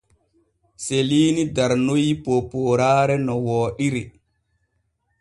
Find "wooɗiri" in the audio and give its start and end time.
3.45-4.03